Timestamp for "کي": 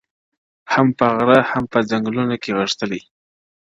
2.43-2.51